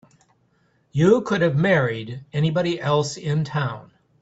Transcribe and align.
You 0.91 1.21
could 1.21 1.41
have 1.43 1.55
married 1.55 2.25
anybody 2.33 2.79
else 2.81 3.17
in 3.17 3.43
town. 3.43 3.91